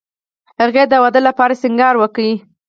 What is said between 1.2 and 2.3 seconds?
لپاره سینګار وکړ